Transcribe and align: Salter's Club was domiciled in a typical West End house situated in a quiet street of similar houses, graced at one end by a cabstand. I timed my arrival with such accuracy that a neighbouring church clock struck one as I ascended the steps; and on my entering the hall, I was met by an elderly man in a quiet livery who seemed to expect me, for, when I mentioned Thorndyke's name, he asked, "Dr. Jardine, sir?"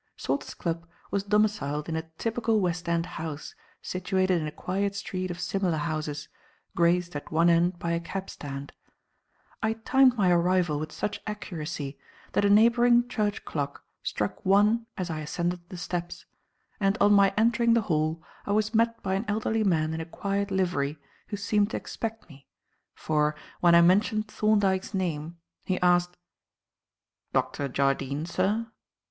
Salter's 0.17 0.55
Club 0.55 0.87
was 1.11 1.21
domiciled 1.21 1.87
in 1.87 1.95
a 1.95 2.09
typical 2.17 2.59
West 2.59 2.89
End 2.89 3.05
house 3.05 3.53
situated 3.83 4.41
in 4.41 4.47
a 4.47 4.51
quiet 4.51 4.95
street 4.95 5.29
of 5.29 5.39
similar 5.39 5.77
houses, 5.77 6.27
graced 6.75 7.15
at 7.15 7.31
one 7.31 7.51
end 7.51 7.77
by 7.77 7.91
a 7.91 7.99
cabstand. 7.99 8.71
I 9.61 9.73
timed 9.73 10.17
my 10.17 10.31
arrival 10.31 10.79
with 10.79 10.91
such 10.91 11.21
accuracy 11.27 11.99
that 12.31 12.43
a 12.43 12.49
neighbouring 12.49 13.07
church 13.09 13.45
clock 13.45 13.85
struck 14.01 14.43
one 14.43 14.87
as 14.97 15.11
I 15.11 15.19
ascended 15.19 15.69
the 15.69 15.77
steps; 15.77 16.25
and 16.79 16.97
on 16.99 17.13
my 17.13 17.31
entering 17.37 17.75
the 17.75 17.81
hall, 17.81 18.23
I 18.47 18.53
was 18.53 18.73
met 18.73 19.03
by 19.03 19.13
an 19.13 19.25
elderly 19.27 19.63
man 19.63 19.93
in 19.93 20.01
a 20.01 20.05
quiet 20.07 20.49
livery 20.49 20.97
who 21.27 21.37
seemed 21.37 21.69
to 21.69 21.77
expect 21.77 22.27
me, 22.27 22.47
for, 22.95 23.35
when 23.59 23.75
I 23.75 23.81
mentioned 23.81 24.29
Thorndyke's 24.29 24.95
name, 24.95 25.37
he 25.63 25.79
asked, 25.79 26.17
"Dr. 27.33 27.67
Jardine, 27.69 28.25
sir?" 28.25 28.65